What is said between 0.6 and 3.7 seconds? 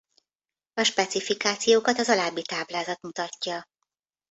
A specifikációkat az alábbi táblázat mutatja.